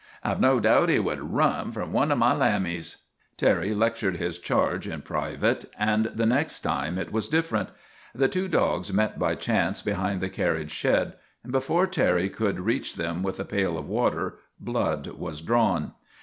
[0.23, 3.03] 'I' ve no doubt he would run from one of my Iambics."
[3.37, 7.69] Terry lectured his charge in private and the next time it was different.
[8.15, 12.95] The two dogs met by chance behind the carriage shed, and, before Terry could reach
[12.95, 15.93] them with a pail of water, blood was drawn.